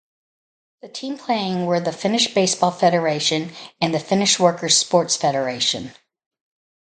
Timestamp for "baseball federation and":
2.33-3.93